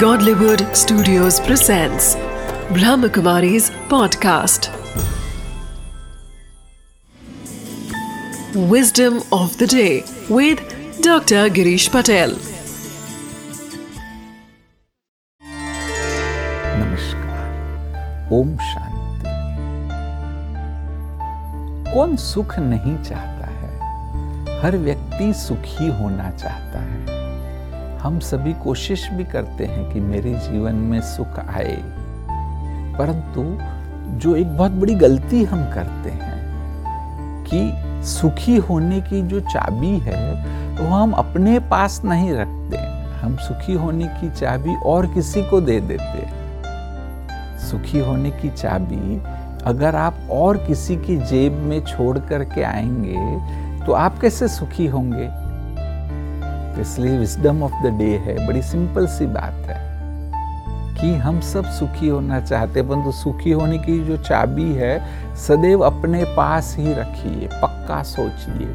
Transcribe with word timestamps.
Godlywood 0.00 0.62
Studios 0.76 1.38
presents 1.40 2.16
Brahmakumari's 2.76 3.70
podcast. 3.92 4.68
Wisdom 8.72 9.22
of 9.32 9.56
the 9.58 9.66
day 9.66 10.04
with 10.28 10.60
Dr. 11.00 11.48
Girish 11.58 11.88
Patel. 11.90 12.36
नमस्कार 16.82 18.28
ओम 18.38 18.56
शांति 18.68 19.34
कौन 21.92 22.16
सुख 22.30 22.58
नहीं 22.58 22.96
चाहता 23.02 23.50
है 23.60 24.60
हर 24.62 24.76
व्यक्ति 24.86 25.32
सुखी 25.46 25.88
होना 26.00 26.30
चाहता 26.30 26.80
है 26.80 27.15
हम 28.06 28.18
सभी 28.18 28.52
कोशिश 28.52 29.08
भी 29.10 29.24
करते 29.24 29.64
हैं 29.64 29.92
कि 29.92 30.00
मेरे 30.00 30.34
जीवन 30.34 30.74
में 30.74 31.00
सुख 31.00 31.38
आए। 31.38 31.76
परंतु 32.98 33.42
जो 34.18 34.36
एक 34.36 34.56
बहुत 34.56 34.72
बड़ी 34.72 34.94
गलती 34.94 35.44
हम 35.44 35.64
करते 35.64 36.10
हैं 36.10 36.36
कि 37.44 37.72
सुखी 38.06 38.56
होने 38.56 39.00
की 39.00 39.22
जो 39.22 39.40
चाबी 39.40 39.98
है, 39.98 40.34
वो 40.76 40.86
हम 40.86 41.12
अपने 41.12 41.60
पास 41.60 42.02
नहीं 42.04 42.32
रखते। 42.32 42.76
हम 43.18 43.36
सुखी 43.36 43.72
होने 43.72 44.06
की 44.06 44.30
चाबी 44.30 44.74
और 44.74 45.06
किसी 45.06 45.42
को 45.42 45.60
दे 45.60 45.80
देते 45.80 46.28
सुखी 47.58 47.98
होने 47.98 48.30
की 48.30 48.50
चाबी 48.50 49.22
अगर 49.64 49.96
आप 49.96 50.14
और 50.30 50.56
किसी 50.56 50.96
की 50.96 51.16
जेब 51.16 51.52
में 51.52 51.84
छोड़ 51.84 52.18
करके 52.18 52.62
आएँगे 52.62 53.56
तो 53.86 53.92
आप 53.92 54.18
कैसे 54.18 54.48
सुखी 54.48 54.86
होंगे? 54.86 55.45
तो 56.76 56.82
इसलिए 56.82 57.18
विजडम 57.18 57.62
ऑफ़ 57.62 57.72
द 57.82 57.86
डे 57.86 58.16
है। 58.16 58.46
बड़ी 58.46 58.62
सिंपल 58.62 59.06
सी 59.06 59.26
बात 59.26 59.66
है 59.66 59.86
कि 61.00 61.14
हम 61.14 61.40
सब 61.40 61.64
सुखी 61.64 62.08
होना 62.08 62.40
चाहते 62.40 62.80
हैं, 62.80 62.88
परंतु 62.88 63.12
सुखी 63.12 63.50
होने 63.50 63.78
की 63.78 63.98
जो 64.04 64.16
चाबी 64.16 64.72
है, 64.72 65.00
सदैव 65.36 65.80
अपने 65.80 66.24
पास 66.24 66.76
ही 66.78 66.92
रखिए, 66.92 67.48
पक्का 67.62 68.02
सोचिए। 68.02 68.68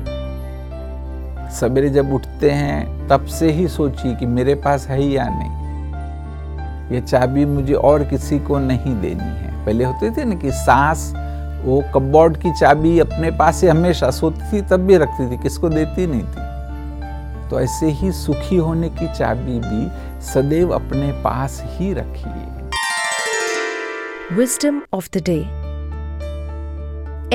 सवेरे 1.51 1.89
जब 1.89 2.13
उठते 2.13 2.51
हैं, 2.51 3.07
तब 3.07 3.25
से 3.25 3.51
ही 3.51 3.67
सोचिए 3.67 4.15
कि 4.15 4.25
मेरे 4.25 4.55
पास 4.55 4.87
है 4.87 5.03
या 5.03 5.27
नहीं। 5.29 5.51
ये 6.95 7.01
चाबी 7.01 7.45
मुझे 7.45 7.73
और 7.73 8.03
किसी 8.03 8.39
को 8.39 8.59
नहीं 8.59 9.01
देनी 9.01 9.23
है। 9.23 9.65
पहले 9.65 9.83
होते 9.83 10.11
थे 10.11 10.25
ना 10.25 10.35
कि 10.35 10.51
सांस, 10.51 11.13
वो 11.65 11.83
कपबोर्ड 11.93 12.37
की 12.37 12.51
चाबी 12.51 12.99
अपने 12.99 13.31
पास 13.31 13.55
से 13.55 13.69
हमेशा 13.69 14.11
सोती 14.11 14.51
थी, 14.51 14.61
तब 14.61 14.79
भी 14.79 14.97
रखती 14.97 15.31
थी, 15.31 15.37
किसको 15.37 15.69
देती 15.69 16.07
नहीं 16.07 16.23
थी। 16.23 16.50
तो 17.51 17.59
ऐसे 17.59 17.85
ही 17.91 18.11
सुखी 18.11 18.55
होने 18.55 18.89
की 18.89 19.07
चाबी 19.13 19.59
भी 19.59 20.21
सदैव 20.25 20.69
अपने 20.69 21.11
पास 21.23 21.61
ही 21.65 21.93
रखिए। 21.93 22.69
Wisdom 24.35 24.81
of 24.93 25.09
the 25.13 25.23
day 25.25 25.37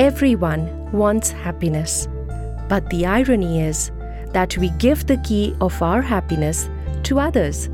everyone 0.35 0.67
wants 0.93 1.33
happiness 1.33 2.05
but 2.71 2.89
the 2.95 3.03
irony 3.05 3.67
is 3.67 3.89
that 4.33 4.57
we 4.59 4.69
give 4.81 5.03
the 5.03 5.23
key 5.27 5.41
of 5.61 5.83
our 5.83 6.03
happiness 6.05 6.67
to 7.09 7.17
others 7.17 7.67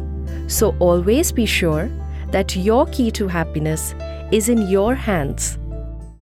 so 0.59 0.73
always 0.81 1.31
be 1.31 1.47
sure 1.47 1.83
that 2.31 2.57
your 2.57 2.89
key 2.89 3.09
to 3.11 3.27
happiness 3.27 3.93
is 4.33 4.51
in 4.51 4.61
your 4.67 4.95
hands 4.95 5.55